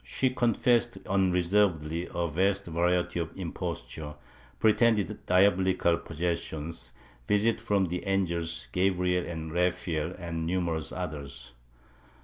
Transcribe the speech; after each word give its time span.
She 0.03 0.31
confessed 0.31 0.97
unreservedly 1.05 2.07
a 2.11 2.27
vast 2.27 2.65
variety 2.65 3.19
of 3.19 3.37
impostures, 3.37 4.15
pretended 4.59 5.23
diabolical 5.27 5.95
possession, 5.97 6.73
visits 7.27 7.61
from 7.61 7.85
the 7.85 8.07
angels 8.07 8.67
Gabriel 8.71 9.27
and 9.27 9.53
Raphael 9.53 10.15
and 10.17 10.47
numerous 10.47 10.91
others. 10.91 11.51